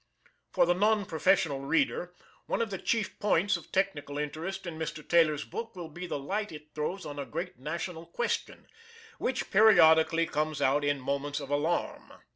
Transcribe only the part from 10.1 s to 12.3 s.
comes out in moments of alarm.